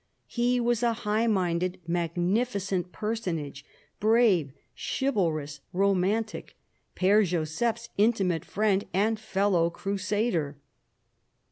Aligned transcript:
He 0.25 0.59
was 0.59 0.81
a 0.81 0.93
high 1.05 1.27
minded, 1.27 1.79
magnificent 1.85 2.91
personage, 2.91 3.63
brave, 3.99 4.51
chivalrous, 4.73 5.59
romantic— 5.73 6.55
P^re 6.95 7.23
Joseph's 7.23 7.89
intimate 7.99 8.43
friend 8.43 8.85
and 8.95 9.19
fellow 9.19 9.69
crusader. 9.69 10.57